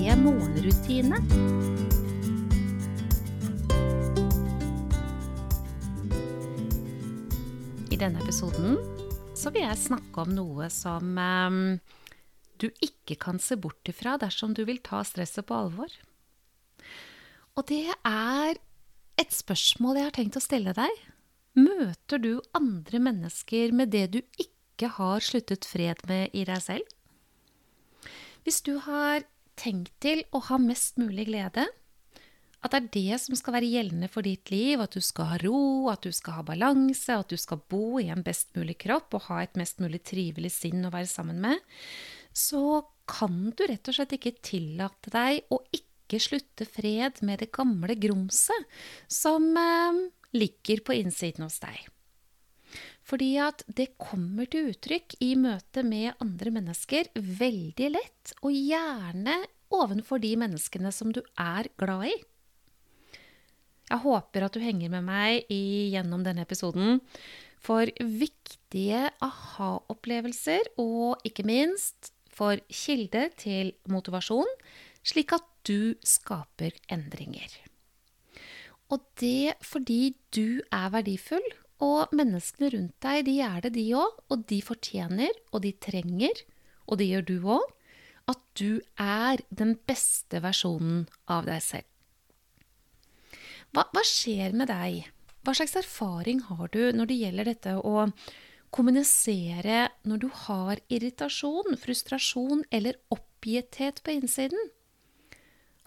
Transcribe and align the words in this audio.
morgenrutine. 0.00 1.18
I 7.90 7.96
denne 8.00 8.20
episoden 8.22 8.78
så 9.36 9.52
vil 9.52 9.66
jeg 9.66 9.80
snakke 9.80 10.22
om 10.24 10.32
noe 10.32 10.68
som 10.72 11.18
um, 11.20 11.58
du 12.60 12.70
ikke 12.80 13.18
kan 13.20 13.40
se 13.40 13.58
bort 13.60 13.88
ifra 13.92 14.16
dersom 14.20 14.54
du 14.56 14.64
vil 14.68 14.80
ta 14.84 15.02
stresset 15.04 15.46
på 15.48 15.56
alvor. 15.56 15.92
Og 17.56 17.66
det 17.68 17.86
er 17.92 18.56
et 19.20 19.34
spørsmål 19.34 20.00
jeg 20.00 20.08
har 20.08 20.16
tenkt 20.16 20.38
å 20.40 20.44
stille 20.44 20.72
deg. 20.76 21.02
Møter 21.60 22.22
du 22.22 22.32
andre 22.56 23.02
mennesker 23.02 23.74
med 23.76 23.92
det 23.92 24.06
du 24.14 24.22
ikke 24.40 24.94
har 24.96 25.20
sluttet 25.20 25.68
fred 25.68 26.00
med 26.08 26.32
i 26.32 26.46
deg 26.48 26.64
selv? 26.64 26.88
Hvis 28.46 28.62
du 28.64 28.78
har 28.80 29.26
tenkt 29.60 29.92
til 30.02 30.24
å 30.32 30.40
ha 30.48 30.58
mest 30.62 30.98
mulig 31.00 31.28
glede, 31.28 31.66
at 32.60 32.74
det 32.74 32.78
er 32.80 32.88
det 32.92 33.18
som 33.22 33.36
skal 33.38 33.54
være 33.56 33.70
gjeldende 33.72 34.08
for 34.12 34.26
ditt 34.26 34.50
liv, 34.52 34.82
at 34.84 34.92
du 34.92 35.00
skal 35.04 35.30
ha 35.30 35.36
ro, 35.40 35.88
at 35.92 36.04
du 36.04 36.12
skal 36.12 36.36
ha 36.38 36.44
balanse, 36.44 37.14
at 37.14 37.32
du 37.32 37.40
skal 37.40 37.62
bo 37.72 38.00
i 38.00 38.10
en 38.12 38.24
best 38.24 38.52
mulig 38.58 38.76
kropp 38.82 39.16
og 39.16 39.28
ha 39.30 39.40
et 39.44 39.56
mest 39.56 39.80
mulig 39.80 40.02
trivelig 40.04 40.52
sinn 40.58 40.84
å 40.84 40.92
være 40.92 41.08
sammen 41.08 41.40
med, 41.40 41.62
så 42.36 42.82
kan 43.10 43.48
du 43.56 43.64
rett 43.66 43.88
og 43.88 43.96
slett 43.96 44.12
ikke 44.18 44.36
tillate 44.44 45.12
deg 45.14 45.48
å 45.50 45.62
ikke 45.72 46.20
slutte 46.20 46.66
fred 46.68 47.22
med 47.26 47.40
det 47.42 47.48
gamle 47.54 47.96
grumset 47.98 48.68
som 49.08 49.48
eh, 49.56 50.04
ligger 50.36 50.84
på 50.84 51.00
innsiden 51.00 51.46
hos 51.46 51.58
deg. 51.64 51.80
Fordi 53.10 53.32
at 53.42 53.64
det 53.66 53.96
kommer 53.98 54.46
til 54.50 54.70
uttrykk 54.70 55.16
i 55.24 55.32
møte 55.38 55.82
med 55.82 56.14
andre 56.22 56.52
mennesker 56.54 57.10
veldig 57.16 57.88
lett, 57.96 58.34
og 58.46 58.54
gjerne 58.54 59.40
ovenfor 59.74 60.22
de 60.22 60.36
menneskene 60.38 60.92
som 60.94 61.10
du 61.14 61.18
er 61.34 61.70
glad 61.80 62.06
i. 62.10 62.14
Jeg 63.90 64.02
håper 64.04 64.46
at 64.46 64.54
du 64.54 64.62
henger 64.62 64.92
med 64.92 65.02
meg 65.08 65.50
gjennom 65.50 66.22
denne 66.22 66.44
episoden. 66.46 67.00
For 67.60 67.90
viktige 67.98 69.08
aha-opplevelser, 69.26 70.70
og 70.78 71.18
ikke 71.26 71.44
minst 71.48 72.12
for 72.30 72.62
kilde 72.70 73.26
til 73.40 73.74
motivasjon, 73.90 74.48
slik 75.02 75.34
at 75.34 75.48
du 75.66 75.98
skaper 76.06 76.78
endringer. 76.92 77.50
Og 78.94 79.02
det 79.20 79.58
fordi 79.66 80.14
du 80.34 80.62
er 80.70 80.94
verdifull, 80.94 81.50
og 81.84 82.12
menneskene 82.16 82.70
rundt 82.74 82.96
deg, 83.04 83.24
de 83.28 83.36
er 83.44 83.60
det, 83.64 83.74
de 83.76 83.86
òg. 83.96 84.18
Og 84.32 84.44
de 84.50 84.60
fortjener, 84.64 85.32
og 85.52 85.64
de 85.64 85.72
trenger, 85.80 86.42
og 86.86 87.00
det 87.00 87.08
gjør 87.10 87.26
du 87.28 87.36
òg, 87.56 87.70
at 88.30 88.42
du 88.58 88.80
er 89.00 89.40
den 89.48 89.74
beste 89.88 90.42
versjonen 90.44 91.06
av 91.30 91.48
deg 91.48 91.62
selv. 91.64 91.88
Hva, 93.70 93.86
hva, 93.94 94.02
skjer 94.06 94.54
med 94.56 94.70
deg? 94.70 95.06
Hva 95.46 95.54
slags 95.56 95.76
erfaring 95.78 96.42
har 96.50 96.68
du 96.74 96.82
når 96.92 97.10
det 97.10 97.18
gjelder 97.20 97.48
dette 97.48 97.76
å 97.78 98.08
kommunisere 98.74 99.86
når 100.06 100.22
du 100.24 100.28
har 100.44 100.82
irritasjon, 100.92 101.78
frustrasjon 101.80 102.64
eller 102.74 102.98
oppgitthet 103.14 104.02
på 104.04 104.18
innsiden? 104.18 104.70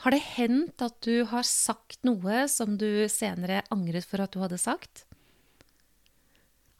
Har 0.03 0.15
det 0.15 0.23
hendt 0.33 0.83
at 0.83 0.97
du 1.05 1.23
har 1.29 1.45
sagt 1.47 2.01
noe 2.07 2.47
som 2.51 2.79
du 2.79 3.05
senere 3.11 3.61
angret 3.71 4.07
for 4.07 4.23
at 4.23 4.33
du 4.33 4.41
hadde 4.41 4.59
sagt? 4.59 5.05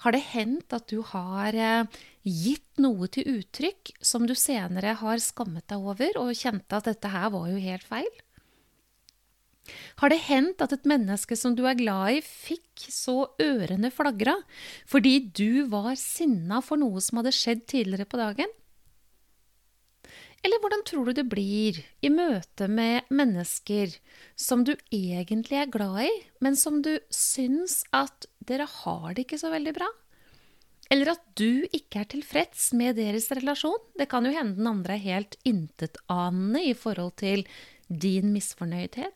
Har 0.03 0.15
det 0.15 0.23
hendt 0.33 0.73
at 0.75 0.89
du 0.91 0.99
har 1.13 1.55
eh, 1.55 2.01
gitt 2.27 2.81
noe 2.83 3.07
til 3.11 3.39
uttrykk 3.39 3.93
som 4.03 4.27
du 4.27 4.35
senere 4.35 4.97
har 4.99 5.23
skammet 5.23 5.67
deg 5.71 5.79
over 5.93 6.19
og 6.19 6.35
kjente 6.35 6.79
at 6.79 6.89
dette 6.91 7.11
her 7.13 7.31
var 7.31 7.49
jo 7.51 7.61
helt 7.63 7.87
feil? 7.87 8.11
Har 10.01 10.11
det 10.11 10.19
hendt 10.25 10.59
at 10.63 10.73
et 10.75 10.89
menneske 10.89 11.37
som 11.39 11.53
du 11.55 11.63
er 11.69 11.77
glad 11.79 12.17
i, 12.17 12.23
fikk 12.23 12.83
så 12.91 13.29
ørene 13.39 13.93
flagra 13.95 14.35
fordi 14.89 15.15
du 15.31 15.63
var 15.71 15.93
sinna 15.99 16.59
for 16.65 16.81
noe 16.81 16.99
som 17.03 17.21
hadde 17.21 17.35
skjedd 17.35 17.63
tidligere 17.71 18.09
på 18.09 18.19
dagen? 18.19 18.51
Eller 20.43 20.59
hvordan 20.59 20.81
tror 20.83 21.07
du 21.07 21.15
det 21.15 21.29
blir 21.31 21.77
i 22.03 22.09
møte 22.11 22.67
med 22.67 23.07
mennesker 23.07 23.93
som 24.35 24.65
du 24.67 24.73
egentlig 24.91 25.61
er 25.61 25.71
glad 25.71 26.01
i, 26.03 26.11
men 26.43 26.59
som 26.59 26.81
du 26.83 26.97
syns 27.15 27.85
at 27.95 28.27
dere 28.49 28.67
har 28.69 29.13
det 29.13 29.25
ikke 29.25 29.41
så 29.41 29.51
veldig 29.53 29.73
bra? 29.75 29.89
Eller 30.91 31.13
at 31.13 31.23
du 31.39 31.63
ikke 31.73 32.03
er 32.03 32.09
tilfreds 32.11 32.71
med 32.77 32.97
deres 32.99 33.29
relasjon? 33.33 33.81
Det 33.97 34.09
kan 34.11 34.25
jo 34.27 34.33
hende 34.35 34.59
den 34.59 34.69
andre 34.69 34.97
er 34.97 35.05
helt 35.07 35.37
intetanende 35.47 36.63
i 36.67 36.73
forhold 36.77 37.15
til 37.21 37.45
din 37.87 38.33
misfornøydhet. 38.33 39.15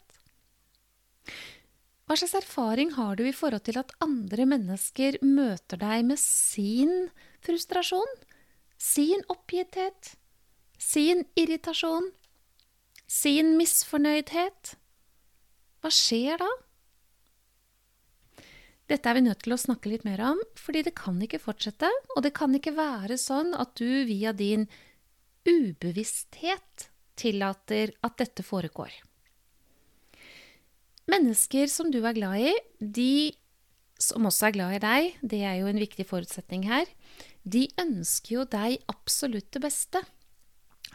Hva 2.08 2.16
slags 2.16 2.38
erfaring 2.40 2.94
har 2.96 3.18
du 3.20 3.26
i 3.28 3.36
forhold 3.36 3.66
til 3.68 3.78
at 3.82 3.92
andre 4.04 4.46
mennesker 4.48 5.20
møter 5.28 5.80
deg 5.82 6.06
med 6.08 6.20
sin 6.22 7.10
frustrasjon, 7.44 8.14
sin 8.80 9.26
oppgitthet, 9.28 10.14
sin 10.80 11.26
irritasjon, 11.36 12.14
sin 13.12 13.58
misfornøydhet? 13.60 14.78
Hva 15.84 15.92
skjer 15.92 16.40
da? 16.40 16.48
Dette 18.88 19.10
er 19.10 19.18
vi 19.18 19.26
nødt 19.26 19.42
til 19.44 19.56
å 19.56 19.60
snakke 19.60 19.92
litt 19.92 20.06
mer 20.08 20.22
om, 20.30 20.40
fordi 20.56 20.86
det 20.88 20.96
kan 20.96 21.18
ikke 21.24 21.42
fortsette, 21.44 21.90
og 22.16 22.24
det 22.24 22.32
kan 22.38 22.54
ikke 22.56 22.76
være 22.78 23.18
sånn 23.20 23.52
at 23.60 23.76
du 23.80 24.08
via 24.08 24.32
din 24.32 24.68
ubevissthet 25.48 26.88
tillater 27.20 27.92
at 28.06 28.18
dette 28.22 28.46
foregår. 28.48 28.94
Mennesker 31.08 31.70
som 31.72 31.92
du 31.92 32.00
er 32.04 32.16
glad 32.16 32.48
i, 32.50 32.54
de 32.80 33.12
som 34.00 34.28
også 34.30 34.50
er 34.50 34.56
glad 34.56 34.76
i 34.78 34.84
deg, 34.84 35.20
det 35.24 35.42
er 35.48 35.60
jo 35.62 35.70
en 35.72 35.82
viktig 35.82 36.06
forutsetning 36.08 36.68
her, 36.70 36.88
de 37.48 37.66
ønsker 37.80 38.36
jo 38.36 38.46
deg 38.52 38.80
absolutt 38.92 39.50
det 39.56 39.64
beste. 39.64 40.04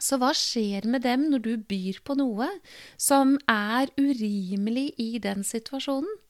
Så 0.02 0.18
hva 0.20 0.32
skjer 0.36 0.86
med 0.88 1.04
dem 1.04 1.28
når 1.32 1.44
du 1.44 1.52
byr 1.68 2.00
på 2.04 2.16
noe 2.18 2.48
som 3.00 3.36
er 3.50 3.92
urimelig 4.00 4.92
i 5.00 5.16
den 5.22 5.44
situasjonen? 5.46 6.21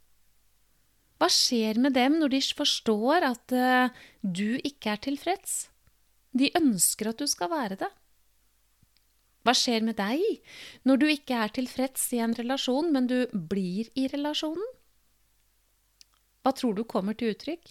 Hva 1.23 1.29
skjer 1.31 1.79
med 1.79 1.95
dem 1.95 2.17
når 2.19 2.33
de 2.33 2.39
forstår 2.59 3.23
at 3.29 3.53
uh, 3.55 3.93
du 4.27 4.59
ikke 4.59 4.91
er 4.91 5.03
tilfreds? 5.05 5.53
De 6.35 6.49
ønsker 6.59 7.13
at 7.13 7.21
du 7.23 7.29
skal 7.31 7.53
være 7.53 7.77
det. 7.79 7.91
Hva 9.47 9.55
skjer 9.55 9.87
med 9.87 10.01
deg 10.01 10.19
når 10.83 10.99
du 10.99 11.07
ikke 11.13 11.39
er 11.45 11.55
tilfreds 11.55 12.09
i 12.17 12.19
en 12.27 12.35
relasjon, 12.35 12.91
men 12.91 13.07
du 13.07 13.21
blir 13.31 13.87
i 13.95 14.09
relasjonen? 14.11 14.67
Hva 16.43 16.57
tror 16.59 16.75
du 16.75 16.83
kommer 16.91 17.15
til 17.15 17.37
uttrykk? 17.37 17.71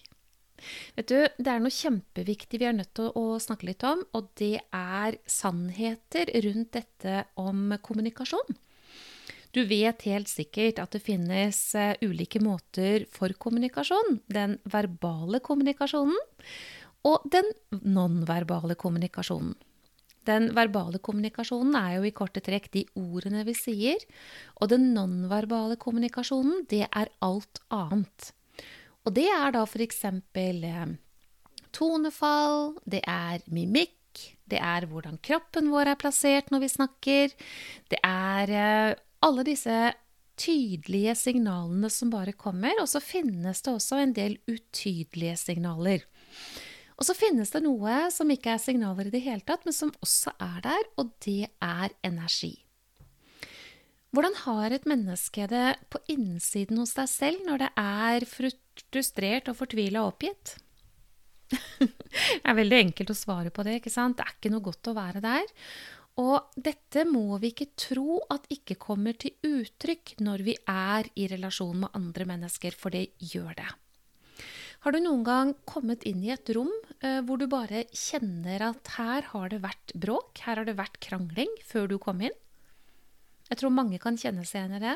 Vet 0.95 1.11
du, 1.11 1.19
Det 1.35 1.51
er 1.51 1.59
noe 1.59 1.75
kjempeviktig 1.75 2.61
vi 2.61 2.71
er 2.71 2.79
nødt 2.79 2.93
til 2.95 3.11
å 3.19 3.35
snakke 3.35 3.67
litt 3.67 3.83
om, 3.83 4.07
og 4.15 4.31
det 4.39 4.61
er 4.63 5.19
sannheter 5.27 6.31
rundt 6.47 6.71
dette 6.79 7.25
om 7.35 7.75
kommunikasjon. 7.83 8.61
Du 9.51 9.63
vet 9.67 10.05
helt 10.07 10.31
sikkert 10.31 10.79
at 10.79 10.93
det 10.95 11.03
finnes 11.03 11.57
uh, 11.75 11.93
ulike 12.05 12.39
måter 12.43 13.05
for 13.11 13.33
kommunikasjon. 13.35 14.21
Den 14.31 14.59
verbale 14.63 15.41
kommunikasjonen 15.43 16.17
og 17.07 17.25
den 17.33 17.47
nonverbale 17.81 18.77
kommunikasjonen. 18.79 19.55
Den 20.29 20.51
verbale 20.53 20.99
kommunikasjonen 21.01 21.73
er 21.79 21.95
jo 21.95 22.05
i 22.05 22.13
korte 22.13 22.43
trekk 22.45 22.67
de 22.75 22.83
ordene 22.99 23.41
vi 23.47 23.55
sier, 23.57 24.03
og 24.61 24.69
den 24.69 24.91
nonverbale 24.93 25.79
kommunikasjonen, 25.81 26.67
det 26.69 26.83
er 26.85 27.09
alt 27.25 27.61
annet. 27.73 28.29
Og 29.01 29.15
det 29.17 29.25
er 29.33 29.55
da 29.55 29.63
f.eks. 29.65 30.03
Eh, 30.05 30.93
tonefall, 31.73 32.75
det 32.85 33.01
er 33.09 33.41
mimikk, 33.49 34.27
det 34.45 34.59
er 34.61 34.85
hvordan 34.91 35.17
kroppen 35.25 35.71
vår 35.73 35.95
er 35.95 35.97
plassert 35.97 36.51
når 36.53 36.67
vi 36.67 36.69
snakker, 36.75 37.33
det 37.89 38.01
er 38.05 38.53
eh, 38.53 38.99
alle 39.25 39.45
disse 39.47 39.75
tydelige 40.41 41.13
signalene 41.19 41.89
som 41.93 42.09
bare 42.13 42.33
kommer, 42.33 42.79
og 42.81 42.89
så 42.89 43.01
finnes 43.03 43.61
det 43.61 43.73
også 43.75 44.01
en 44.01 44.15
del 44.17 44.39
utydelige 44.49 45.37
signaler. 45.37 46.05
Og 46.97 47.07
så 47.07 47.15
finnes 47.17 47.49
det 47.53 47.63
noe 47.65 48.07
som 48.13 48.29
ikke 48.29 48.55
er 48.55 48.61
signaler 48.61 49.09
i 49.09 49.13
det 49.13 49.23
hele 49.25 49.45
tatt, 49.45 49.63
men 49.65 49.75
som 49.75 49.93
også 50.05 50.33
er 50.41 50.59
der, 50.65 50.89
og 51.01 51.13
det 51.25 51.47
er 51.57 51.93
energi. 52.05 52.53
Hvordan 54.11 54.35
har 54.43 54.75
et 54.75 54.85
menneske 54.89 55.45
det 55.47 55.67
på 55.89 56.01
innsiden 56.11 56.81
hos 56.81 56.91
deg 56.97 57.07
selv 57.07 57.45
når 57.47 57.63
det 57.63 57.69
er 57.79 58.25
frustrert 58.27 59.47
og 59.47 59.57
fortvila 59.61 60.03
og 60.03 60.17
oppgitt? 60.17 60.57
det 61.79 62.43
er 62.43 62.57
veldig 62.57 62.79
enkelt 62.87 63.13
å 63.13 63.17
svare 63.17 63.53
på 63.55 63.63
det. 63.67 63.79
ikke 63.79 63.93
sant? 63.93 64.19
Det 64.19 64.27
er 64.27 64.35
ikke 64.35 64.51
noe 64.53 64.65
godt 64.65 64.91
å 64.91 64.97
være 64.97 65.23
der. 65.23 65.47
Og 66.21 66.53
dette 66.53 67.05
må 67.07 67.39
vi 67.41 67.49
ikke 67.53 67.71
tro 67.79 68.19
at 68.33 68.49
ikke 68.53 68.77
kommer 68.81 69.17
til 69.17 69.33
uttrykk 69.47 70.17
når 70.21 70.43
vi 70.45 70.57
er 70.69 71.09
i 71.17 71.27
relasjon 71.31 71.85
med 71.85 71.97
andre 71.97 72.27
mennesker, 72.29 72.75
for 72.77 72.93
det 72.93 73.07
gjør 73.31 73.55
det. 73.57 73.69
Har 74.81 74.95
du 74.95 75.01
noen 75.01 75.21
gang 75.25 75.51
kommet 75.69 76.05
inn 76.09 76.23
i 76.25 76.31
et 76.33 76.49
rom 76.57 76.71
eh, 77.05 77.19
hvor 77.25 77.37
du 77.37 77.45
bare 77.49 77.83
kjenner 77.93 78.63
at 78.71 78.95
her 78.97 79.27
har 79.29 79.51
det 79.53 79.61
vært 79.61 79.93
bråk, 79.93 80.41
her 80.45 80.57
har 80.57 80.65
det 80.65 80.77
vært 80.79 80.97
krangling 81.05 81.51
før 81.69 81.89
du 81.91 81.99
kom 82.01 82.23
inn? 82.25 82.37
Jeg 83.51 83.59
tror 83.59 83.73
mange 83.75 83.99
kan 84.01 84.17
kjenne 84.17 84.45
seg 84.47 84.61
igjen 84.63 84.77
i 84.79 84.83
det. 84.85 84.95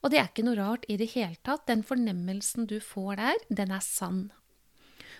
Og 0.00 0.12
det 0.12 0.20
er 0.20 0.28
ikke 0.30 0.44
noe 0.46 0.56
rart 0.56 0.84
i 0.88 0.96
det 1.00 1.10
hele 1.16 1.36
tatt. 1.44 1.66
Den 1.66 1.82
fornemmelsen 1.84 2.68
du 2.70 2.78
får 2.80 3.18
der, 3.18 3.40
den 3.50 3.74
er 3.74 3.82
sann. 3.84 4.28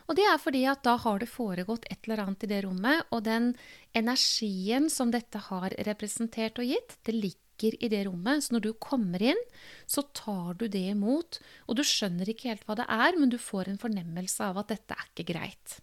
Og 0.09 0.17
det 0.17 0.25
er 0.25 0.39
fordi 0.41 0.63
at 0.71 0.81
da 0.87 0.97
har 1.03 1.21
det 1.21 1.29
foregått 1.29 1.85
et 1.93 2.01
eller 2.07 2.25
annet 2.25 2.47
i 2.47 2.51
det 2.51 2.63
rommet, 2.65 3.05
og 3.13 3.27
den 3.27 3.51
energien 3.97 4.89
som 4.93 5.13
dette 5.13 5.41
har 5.51 5.75
representert 5.89 6.61
og 6.61 6.71
gitt, 6.71 6.97
det 7.05 7.15
ligger 7.17 7.77
i 7.77 7.91
det 7.93 8.07
rommet. 8.09 8.47
Så 8.47 8.57
når 8.57 8.65
du 8.65 8.71
kommer 8.81 9.23
inn, 9.35 9.43
så 9.85 10.07
tar 10.17 10.57
du 10.57 10.65
det 10.73 10.87
imot, 10.95 11.43
og 11.69 11.77
du 11.77 11.85
skjønner 11.85 12.33
ikke 12.33 12.55
helt 12.55 12.65
hva 12.65 12.79
det 12.81 12.89
er, 12.89 13.21
men 13.21 13.35
du 13.35 13.37
får 13.43 13.69
en 13.69 13.83
fornemmelse 13.83 14.49
av 14.49 14.63
at 14.63 14.73
dette 14.73 14.97
er 14.97 15.13
ikke 15.13 15.29
greit. 15.35 15.79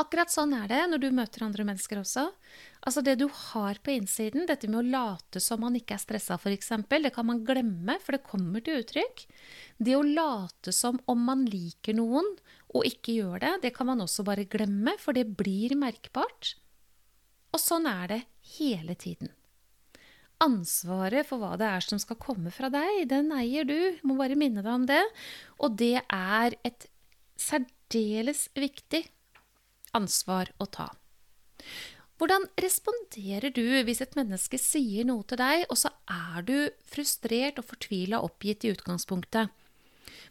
Akkurat 0.00 0.32
sånn 0.32 0.54
er 0.56 0.68
det 0.70 0.80
når 0.88 1.02
du 1.02 1.08
møter 1.12 1.42
andre 1.44 1.64
mennesker 1.68 2.00
også. 2.00 2.22
Altså 2.86 3.02
Det 3.04 3.18
du 3.20 3.26
har 3.28 3.80
på 3.84 3.92
innsiden, 3.92 4.46
dette 4.48 4.68
med 4.70 4.80
å 4.80 4.86
late 4.94 5.42
som 5.44 5.60
man 5.60 5.76
ikke 5.76 5.96
er 5.96 6.02
stressa 6.04 6.38
f.eks., 6.40 6.72
det 6.88 7.12
kan 7.12 7.28
man 7.28 7.42
glemme, 7.44 7.98
for 8.00 8.16
det 8.16 8.24
kommer 8.24 8.64
til 8.64 8.80
uttrykk. 8.80 9.26
Det 9.76 9.96
å 9.96 10.06
late 10.06 10.72
som 10.72 11.00
om 11.10 11.20
man 11.28 11.44
liker 11.48 11.98
noen 11.98 12.28
og 12.70 12.86
ikke 12.86 13.16
gjør 13.18 13.42
det, 13.42 13.52
det 13.64 13.74
kan 13.74 13.88
man 13.90 14.02
også 14.04 14.24
bare 14.26 14.46
glemme, 14.48 14.94
for 15.02 15.16
det 15.16 15.26
blir 15.38 15.74
merkbart. 15.78 16.54
Og 17.50 17.58
sånn 17.58 17.88
er 17.90 18.10
det 18.12 18.20
hele 18.56 18.94
tiden. 18.94 19.32
Ansvaret 20.40 21.26
for 21.28 21.42
hva 21.42 21.56
det 21.60 21.66
er 21.68 21.84
som 21.84 22.00
skal 22.00 22.16
komme 22.20 22.52
fra 22.54 22.70
deg, 22.72 23.02
den 23.10 23.28
eier 23.36 23.66
du. 23.68 23.98
Må 24.06 24.16
bare 24.16 24.38
minne 24.38 24.62
deg 24.64 24.72
om 24.72 24.86
det. 24.88 25.02
Og 25.60 25.74
det 25.76 25.98
er 26.06 26.56
et 26.64 26.86
særdeles 27.40 28.46
viktig 28.56 29.02
ansvar 29.96 30.52
å 30.62 30.68
ta. 30.70 30.88
Hvordan 32.20 32.46
responderer 32.60 33.52
du 33.56 33.64
hvis 33.84 34.02
et 34.04 34.16
menneske 34.16 34.60
sier 34.60 35.06
noe 35.08 35.24
til 35.28 35.40
deg, 35.40 35.64
og 35.72 35.78
så 35.80 35.92
er 36.08 36.44
du 36.44 36.56
frustrert 36.88 37.60
og 37.60 37.68
fortvila 37.72 38.20
oppgitt 38.24 38.64
i 38.64 38.72
utgangspunktet? 38.74 39.52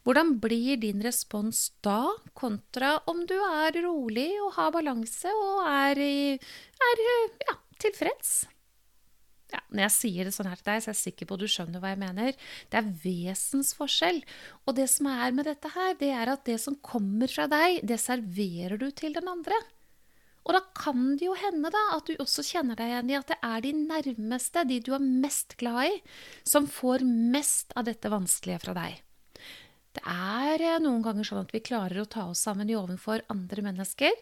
Hvordan 0.08 0.38
blir 0.42 0.80
din 0.82 1.02
respons 1.04 1.70
da, 1.86 2.06
kontra 2.38 2.96
om 3.12 3.26
du 3.28 3.36
er 3.36 3.82
rolig 3.84 4.30
og 4.46 4.54
har 4.56 4.72
balanse 4.76 5.32
og 5.34 5.66
er, 5.68 6.00
er 6.40 7.04
ja, 7.44 7.58
tilfreds? 7.84 8.40
Ja, 9.50 9.64
når 9.74 9.88
jeg 9.88 9.96
sier 9.96 10.28
det 10.28 10.34
sånn 10.36 10.48
her 10.50 10.60
til 10.60 10.68
deg, 10.70 10.84
så 10.84 10.92
er 10.92 10.94
jeg 10.94 11.02
sikker 11.08 11.30
på 11.30 11.36
at 11.36 11.42
du 11.42 11.50
skjønner 11.50 11.82
hva 11.82 11.92
jeg 11.96 12.02
mener. 12.04 12.38
Det 12.70 12.78
er 12.80 12.92
vesensforskjell. 13.04 14.22
Og 14.70 14.78
det 14.78 14.86
som 14.94 15.10
er 15.10 15.34
med 15.34 15.50
dette 15.50 15.72
her, 15.74 15.96
det 15.98 16.12
er 16.14 16.32
at 16.36 16.46
det 16.46 16.60
som 16.62 16.78
kommer 16.86 17.32
fra 17.32 17.48
deg, 17.50 17.82
det 17.82 17.98
serverer 18.02 18.78
du 18.78 18.88
til 18.94 19.18
den 19.18 19.30
andre. 19.32 19.58
Og 20.46 20.54
da 20.56 20.62
kan 20.78 21.18
det 21.18 21.26
jo 21.28 21.36
hende 21.38 21.72
da 21.74 21.82
at 21.98 22.08
du 22.08 22.16
også 22.22 22.46
kjenner 22.46 22.78
deg 22.78 22.94
igjen 22.94 23.12
i 23.12 23.18
at 23.18 23.34
det 23.34 23.40
er 23.46 23.66
de 23.66 23.74
nærmeste, 23.82 24.64
de 24.70 24.80
du 24.86 24.94
er 24.96 25.04
mest 25.26 25.58
glad 25.60 25.92
i, 25.92 26.00
som 26.48 26.70
får 26.70 27.06
mest 27.06 27.74
av 27.78 27.90
dette 27.90 28.10
vanskelige 28.14 28.62
fra 28.64 28.78
deg. 28.78 29.02
Det 30.00 30.06
er 30.08 30.62
eh, 30.64 30.80
noen 30.80 31.04
ganger 31.04 31.28
sånn 31.28 31.44
at 31.44 31.52
vi 31.52 31.60
klarer 31.66 32.00
å 32.00 32.08
ta 32.08 32.30
oss 32.32 32.46
sammen 32.48 32.72
i 32.72 32.78
ovenfor 32.80 33.26
andre 33.34 33.66
mennesker, 33.66 34.16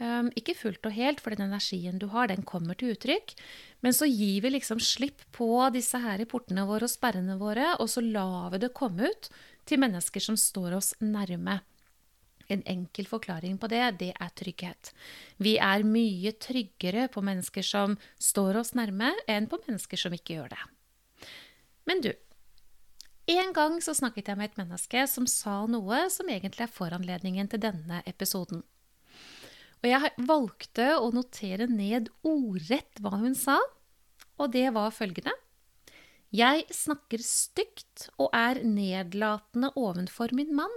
Um, 0.00 0.30
ikke 0.32 0.54
fullt 0.56 0.86
og 0.88 0.94
helt, 0.96 1.18
for 1.20 1.34
den 1.34 1.44
energien 1.44 1.98
du 2.00 2.06
har, 2.14 2.30
den 2.30 2.40
kommer 2.48 2.78
til 2.78 2.94
uttrykk. 2.94 3.34
Men 3.84 3.92
så 3.92 4.06
gir 4.08 4.40
vi 4.40 4.54
liksom 4.54 4.80
slipp 4.80 5.26
på 5.36 5.48
disse 5.74 6.00
her 6.00 6.22
portene 6.28 6.64
våre 6.68 6.88
og 6.88 6.92
sperrene 6.92 7.36
våre, 7.36 7.74
og 7.76 7.90
så 7.92 8.00
lar 8.00 8.48
vi 8.54 8.62
det 8.62 8.72
komme 8.76 9.10
ut 9.10 9.28
til 9.68 9.82
mennesker 9.82 10.24
som 10.24 10.38
står 10.40 10.78
oss 10.78 10.94
nærme. 11.04 11.58
En 12.48 12.64
enkel 12.66 13.06
forklaring 13.06 13.60
på 13.60 13.68
det, 13.70 13.82
det 14.00 14.10
er 14.16 14.32
trygghet. 14.40 14.94
Vi 15.36 15.58
er 15.60 15.84
mye 15.84 16.32
tryggere 16.48 17.04
på 17.12 17.20
mennesker 17.20 17.62
som 17.62 17.98
står 18.16 18.62
oss 18.64 18.72
nærme, 18.80 19.12
enn 19.28 19.52
på 19.52 19.60
mennesker 19.66 20.00
som 20.00 20.16
ikke 20.16 20.40
gjør 20.40 20.54
det. 20.56 20.64
Men 21.84 22.00
du, 22.08 22.14
en 23.38 23.52
gang 23.54 23.78
så 23.84 23.94
snakket 23.94 24.30
jeg 24.30 24.38
med 24.40 24.50
et 24.50 24.60
menneske 24.60 25.04
som 25.10 25.26
sa 25.30 25.62
noe 25.70 26.06
som 26.12 26.28
egentlig 26.32 26.64
er 26.66 26.72
foranledningen 26.72 27.50
til 27.52 27.62
denne 27.62 28.00
episoden. 28.08 28.62
Og 29.80 29.88
jeg 29.88 30.10
valgte 30.28 30.86
å 31.00 31.08
notere 31.14 31.68
ned 31.70 32.10
ordrett 32.26 33.00
hva 33.00 33.14
hun 33.20 33.36
sa, 33.38 33.56
og 34.40 34.52
det 34.52 34.66
var 34.76 34.92
følgende. 34.92 35.32
Jeg 36.30 36.66
snakker 36.70 37.22
stygt 37.24 38.06
og 38.20 38.30
er 38.36 38.60
nedlatende 38.62 39.72
ovenfor 39.74 40.34
min 40.36 40.52
mann. 40.54 40.76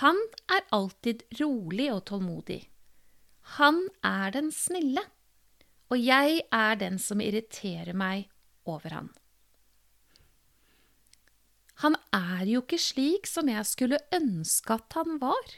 Han 0.00 0.18
er 0.50 0.66
alltid 0.74 1.22
rolig 1.40 1.90
og 1.92 2.04
tålmodig. 2.10 2.64
Han 3.58 3.84
er 4.06 4.34
den 4.34 4.50
snille, 4.54 5.02
og 5.90 5.98
jeg 5.98 6.44
er 6.54 6.76
den 6.78 6.98
som 7.02 7.22
irriterer 7.22 7.96
meg 7.96 8.28
over 8.66 8.94
han. 8.94 9.10
Han 11.80 11.96
er 12.12 12.44
jo 12.48 12.60
ikke 12.64 12.80
slik 12.80 13.28
som 13.30 13.48
jeg 13.48 13.64
skulle 13.68 14.00
ønske 14.12 14.76
at 14.76 14.96
han 14.98 15.20
var. 15.22 15.52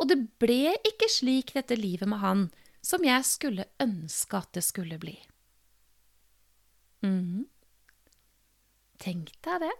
Og 0.00 0.08
det 0.08 0.18
ble 0.40 0.74
ikke 0.88 1.08
slik 1.12 1.54
dette 1.56 1.76
livet 1.76 2.08
med 2.08 2.20
han 2.22 2.48
som 2.84 3.04
jeg 3.04 3.24
skulle 3.28 3.68
ønske 3.80 4.38
at 4.38 4.52
det 4.56 4.64
skulle 4.64 4.98
bli. 5.00 5.16
Mm. 7.04 7.48
Tenk 9.00 9.32
deg 9.44 9.64
det. 9.64 9.74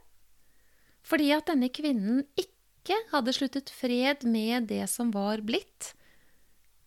Fordi 1.04 1.30
at 1.36 1.48
denne 1.48 1.70
kvinnen 1.72 2.24
ikke 2.38 2.96
hadde 3.12 3.34
sluttet 3.36 3.72
fred 3.72 4.24
med 4.28 4.68
det 4.72 4.84
som 4.92 5.12
var 5.14 5.42
blitt, 5.44 5.94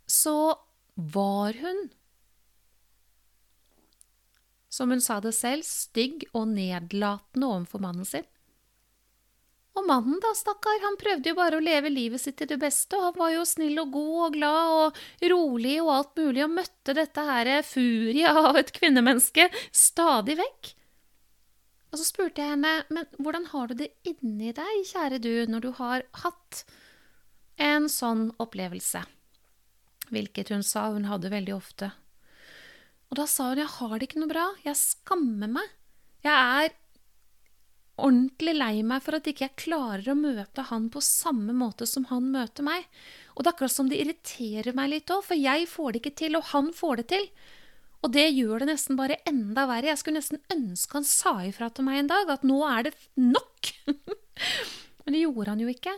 så 0.09 0.53
var 0.93 1.57
hun, 1.57 1.87
som 4.73 4.93
hun 4.93 5.01
sa 5.01 5.19
det 5.23 5.33
selv, 5.37 5.65
stygg 5.65 6.25
og 6.33 6.47
nedlatende 6.53 7.49
overfor 7.49 7.81
mannen 7.81 8.07
sin. 8.09 8.25
Og 9.73 9.87
mannen, 9.89 10.19
da, 10.21 10.29
stakkar, 10.37 10.83
han 10.83 10.99
prøvde 11.01 11.31
jo 11.31 11.37
bare 11.37 11.57
å 11.57 11.63
leve 11.63 11.89
livet 11.89 12.21
sitt 12.21 12.37
til 12.37 12.49
det 12.51 12.59
beste, 12.61 12.93
og 12.97 13.07
han 13.07 13.17
var 13.17 13.31
jo 13.33 13.45
snill 13.49 13.79
og 13.81 13.95
god 13.95 14.19
og 14.27 14.35
glad 14.35 14.73
og 14.73 14.99
rolig 15.33 15.79
og 15.81 15.89
alt 15.95 16.21
mulig, 16.21 16.43
og 16.45 16.53
møtte 16.59 16.93
dette 16.99 17.25
her 17.25 17.49
furia 17.65 18.35
av 18.51 18.59
et 18.61 18.69
kvinnemenneske 18.75 19.47
stadig 19.73 20.37
vekk. 20.43 20.73
Og 21.93 21.99
så 22.01 22.05
spurte 22.05 22.41
jeg 22.41 22.53
henne, 22.53 22.75
men 22.93 23.09
hvordan 23.21 23.49
har 23.51 23.69
du 23.69 23.75
det 23.81 23.89
inni 24.09 24.53
deg, 24.53 24.85
kjære 24.89 25.19
du, 25.21 25.33
når 25.49 25.65
du 25.65 25.71
har 25.77 26.05
hatt 26.21 26.63
en 27.61 27.89
sånn 27.89 28.31
opplevelse? 28.41 29.03
Hvilket 30.13 30.53
hun 30.53 30.65
sa 30.65 30.87
hun 30.93 31.09
hadde 31.09 31.33
veldig 31.33 31.53
ofte. 31.57 31.91
Og 33.09 33.17
da 33.17 33.27
sa 33.29 33.51
hun, 33.51 33.61
jeg 33.61 33.73
har 33.75 33.97
det 33.97 34.09
ikke 34.09 34.21
noe 34.21 34.33
bra, 34.33 34.47
jeg 34.65 34.77
skammer 34.77 35.49
meg. 35.57 35.69
Jeg 36.25 36.33
er 36.33 36.73
ordentlig 38.01 38.55
lei 38.57 38.75
meg 38.85 39.03
for 39.05 39.17
at 39.17 39.27
ikke 39.29 39.45
jeg 39.45 39.59
klarer 39.67 40.13
å 40.13 40.17
møte 40.17 40.65
han 40.69 40.87
på 40.93 41.01
samme 41.03 41.53
måte 41.55 41.85
som 41.89 42.07
han 42.09 42.31
møter 42.33 42.65
meg. 42.65 42.87
Og 43.33 43.43
det 43.43 43.51
er 43.51 43.55
akkurat 43.55 43.75
som 43.75 43.89
det 43.89 43.99
irriterer 44.01 44.77
meg 44.77 44.91
litt 44.93 45.13
òg, 45.13 45.25
for 45.27 45.37
jeg 45.37 45.67
får 45.69 45.91
det 45.91 46.01
ikke 46.01 46.15
til, 46.23 46.37
og 46.39 46.49
han 46.53 46.71
får 46.75 47.01
det 47.01 47.07
til. 47.13 47.27
Og 48.03 48.11
det 48.11 48.25
gjør 48.35 48.63
det 48.63 48.71
nesten 48.73 48.97
bare 48.99 49.21
enda 49.29 49.67
verre. 49.69 49.91
Jeg 49.91 50.01
skulle 50.01 50.19
nesten 50.19 50.41
ønske 50.51 50.99
han 50.99 51.05
sa 51.07 51.37
ifra 51.47 51.69
til 51.71 51.87
meg 51.87 52.01
en 52.01 52.09
dag 52.11 52.33
at 52.33 52.43
nå 52.47 52.57
er 52.67 52.89
det 52.89 52.97
nok. 53.15 53.69
men 55.05 55.15
det 55.15 55.23
gjorde 55.23 55.53
han 55.53 55.63
jo 55.63 55.71
ikke. 55.71 55.93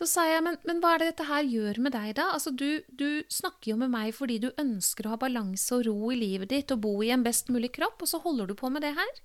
Så 0.00 0.06
sa 0.08 0.22
jeg, 0.24 0.40
men, 0.44 0.56
men, 0.64 0.78
hva 0.80 0.94
er 0.94 1.02
det 1.02 1.10
dette 1.10 1.28
her 1.28 1.44
gjør 1.44 1.80
med 1.84 1.92
deg, 1.92 2.14
da? 2.16 2.30
Altså, 2.32 2.52
du, 2.56 2.80
du 2.88 3.20
snakker 3.32 3.74
jo 3.74 3.80
med 3.80 3.92
meg 3.92 4.14
fordi 4.16 4.38
du 4.40 4.48
ønsker 4.60 5.06
å 5.06 5.14
ha 5.14 5.20
balanse 5.20 5.76
og 5.76 5.84
ro 5.88 6.12
i 6.12 6.16
livet 6.16 6.52
ditt 6.52 6.72
og 6.72 6.80
bo 6.86 6.94
i 7.04 7.10
en 7.12 7.24
best 7.24 7.52
mulig 7.52 7.72
kropp, 7.76 8.00
og 8.00 8.08
så 8.08 8.20
holder 8.24 8.48
du 8.48 8.56
på 8.56 8.70
med 8.72 8.84
det 8.84 8.94
her. 8.96 9.20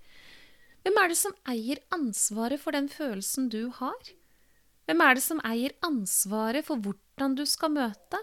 Hvem 0.86 1.00
er 1.02 1.10
det 1.10 1.18
som 1.18 1.34
eier 1.50 1.80
ansvaret 1.96 2.62
for 2.62 2.78
den 2.78 2.86
følelsen 2.94 3.48
du 3.50 3.72
har? 3.74 4.12
Hvem 4.86 5.02
er 5.02 5.18
det 5.18 5.24
som 5.26 5.40
eier 5.42 5.74
ansvaret 5.82 6.68
for 6.68 6.78
hvordan 6.78 7.34
du 7.40 7.42
skal 7.50 7.74
møte? 7.74 8.20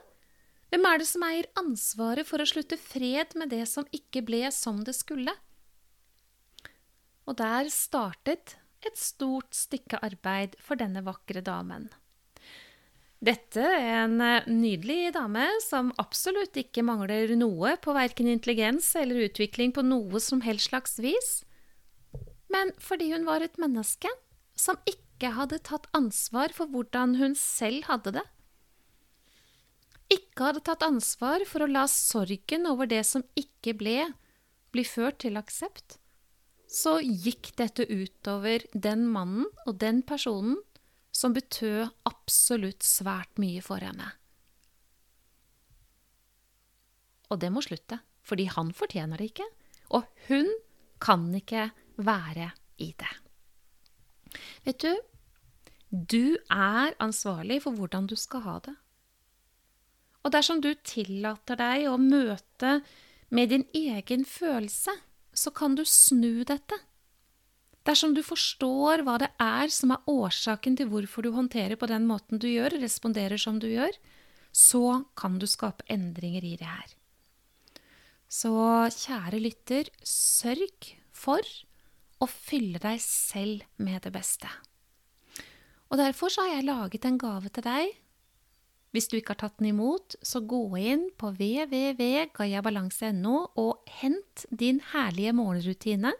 Hvem 0.71 0.87
er 0.87 1.03
det 1.03 1.09
som 1.11 1.25
eier 1.27 1.49
ansvaret 1.59 2.29
for 2.29 2.39
å 2.39 2.47
slutte 2.47 2.79
fred 2.79 3.35
med 3.35 3.51
det 3.51 3.65
som 3.67 3.89
ikke 3.91 4.23
ble 4.31 4.47
som 4.55 4.79
det 4.87 4.95
skulle? 4.95 5.35
Og 7.27 7.35
der 7.43 7.67
startet 7.75 8.57
et 8.87 8.99
stort 8.99 9.59
stykke 9.59 9.99
arbeid 9.99 10.55
for 10.63 10.79
denne 10.79 11.03
vakre 11.03 11.43
damen. 11.43 11.91
Dette 13.23 13.63
er 13.63 14.05
en 14.07 14.17
eh, 14.23 14.49
nydelig 14.51 15.13
dame 15.15 15.45
som 15.67 15.93
absolutt 16.03 16.57
ikke 16.59 16.83
mangler 16.87 17.35
noe 17.39 17.77
på 17.83 17.95
verken 17.95 18.31
intelligens 18.31 18.95
eller 18.99 19.29
utvikling 19.29 19.75
på 19.75 19.83
noe 19.87 20.23
som 20.23 20.43
helst 20.47 20.71
slags 20.71 20.99
vis, 21.03 21.43
men 22.53 22.75
fordi 22.83 23.11
hun 23.15 23.27
var 23.29 23.45
et 23.45 23.59
menneske 23.61 24.11
som 24.59 24.79
ikke 24.89 25.33
hadde 25.37 25.63
tatt 25.67 25.89
ansvar 25.97 26.53
for 26.55 26.71
hvordan 26.73 27.17
hun 27.21 27.37
selv 27.39 27.87
hadde 27.89 28.17
det. 28.19 28.25
Ikke 30.13 30.51
hadde 30.51 30.65
tatt 30.67 30.85
ansvar 30.85 31.45
for 31.49 31.65
å 31.65 31.71
la 31.71 31.87
sorgen 31.89 32.69
over 32.69 32.91
det 32.91 33.03
som 33.09 33.25
ikke 33.39 33.75
ble, 33.81 33.97
bli 34.75 34.85
ført 34.85 35.23
til 35.25 35.39
aksept, 35.41 35.97
så 36.69 36.99
gikk 37.01 37.53
dette 37.61 37.85
utover 37.89 38.65
den 38.73 39.07
mannen 39.13 39.49
og 39.67 39.77
den 39.81 40.01
personen 40.09 40.57
som 41.13 41.35
betød 41.37 41.91
absolutt 42.09 42.85
svært 42.85 43.41
mye 43.41 43.61
for 43.65 43.85
henne. 43.85 44.09
Og 47.33 47.41
det 47.41 47.53
må 47.53 47.63
slutte, 47.65 48.01
fordi 48.25 48.49
han 48.53 48.73
fortjener 48.77 49.21
det 49.21 49.33
ikke, 49.33 49.49
og 49.97 50.09
hun 50.29 50.49
kan 51.03 51.29
ikke 51.37 51.71
være 52.07 52.51
i 52.83 52.93
det. 52.99 53.13
Vet 54.67 54.85
du, 54.85 54.93
du 55.91 56.39
er 56.49 56.95
ansvarlig 57.03 57.61
for 57.65 57.77
hvordan 57.77 58.07
du 58.09 58.17
skal 58.17 58.45
ha 58.47 58.59
det. 58.65 58.75
Og 60.23 60.33
dersom 60.33 60.63
du 60.63 60.71
tillater 60.87 61.59
deg 61.59 61.89
å 61.91 61.99
møte 61.99 62.79
med 63.35 63.51
din 63.51 63.67
egen 63.75 64.25
følelse, 64.29 64.95
så 65.33 65.51
kan 65.51 65.75
du 65.77 65.85
snu 65.89 66.45
dette. 66.49 66.79
Dersom 67.83 68.15
du 68.15 68.23
forstår 68.23 69.03
hva 69.03 69.17
det 69.19 69.33
er 69.43 69.73
som 69.75 69.95
er 69.95 70.11
årsaken 70.11 70.77
til 70.79 70.91
hvorfor 70.93 71.27
du 71.27 71.33
håndterer 71.35 71.75
på 71.81 71.89
den 71.91 72.07
måten 72.07 72.39
du 72.39 72.47
gjør, 72.47 72.79
responderer 72.79 73.41
som 73.41 73.59
du 73.59 73.67
gjør, 73.73 73.97
så 74.53 75.03
kan 75.19 75.41
du 75.43 75.49
skape 75.51 75.85
endringer 75.91 76.45
i 76.45 76.55
det 76.61 76.69
her. 76.69 76.95
Så 78.33 78.53
kjære 78.95 79.43
lytter, 79.43 79.91
sørg 80.07 80.93
for 81.13 81.43
å 82.23 82.27
fylle 82.31 82.79
deg 82.83 82.99
selv 83.03 83.63
med 83.83 84.03
det 84.07 84.13
beste. 84.15 84.49
Og 85.91 85.99
derfor 86.01 86.29
så 86.33 86.41
har 86.47 86.53
jeg 86.57 86.71
laget 86.71 87.05
en 87.05 87.21
gave 87.21 87.49
til 87.53 87.65
deg. 87.67 87.85
Hvis 88.93 89.09
du 89.09 89.15
ikke 89.19 89.33
har 89.35 89.43
tatt 89.45 89.59
den 89.59 89.73
imot, 89.73 90.09
så 90.23 90.39
gå 90.45 90.77
inn 90.79 91.11
på 91.19 91.27
www.gayabalanse.no 91.35 93.37
og 93.61 93.73
hent 94.01 94.47
din 94.51 94.81
herlige 94.93 95.33
morgenrutine 95.37 96.13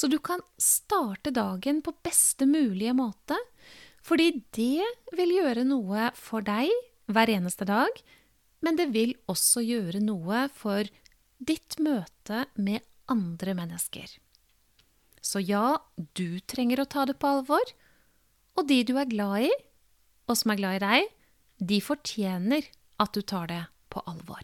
så 0.00 0.08
du 0.08 0.16
kan 0.24 0.40
starte 0.56 1.28
dagen 1.34 1.82
på 1.84 1.92
beste 2.00 2.46
mulige 2.48 2.94
måte, 2.96 3.36
fordi 4.00 4.30
det 4.56 4.86
vil 5.12 5.34
gjøre 5.36 5.66
noe 5.68 6.06
for 6.16 6.40
deg 6.46 6.72
hver 7.10 7.28
eneste 7.34 7.66
dag, 7.68 7.92
men 8.64 8.78
det 8.78 8.86
vil 8.94 9.12
også 9.28 9.60
gjøre 9.60 10.00
noe 10.00 10.46
for 10.56 10.88
ditt 11.36 11.76
møte 11.84 12.46
med 12.56 12.86
andre 13.12 13.52
mennesker. 13.58 14.08
Så 15.20 15.42
ja, 15.44 15.78
du 16.16 16.40
trenger 16.48 16.82
å 16.82 16.88
ta 16.88 17.04
det 17.08 17.18
på 17.20 17.28
alvor, 17.28 17.74
og 18.56 18.68
de 18.68 18.80
du 18.88 18.96
er 19.00 19.10
glad 19.10 19.50
i, 19.50 19.50
og 20.28 20.38
som 20.38 20.52
er 20.52 20.60
glad 20.60 20.78
i 20.78 20.84
deg, 20.84 21.10
de 21.72 21.80
fortjener 21.84 22.70
at 23.00 23.12
du 23.16 23.20
tar 23.20 23.50
det 23.50 23.62
på 23.92 24.02
alvor. 24.08 24.42